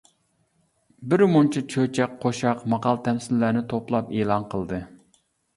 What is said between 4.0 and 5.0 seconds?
ئېلان قىلدى.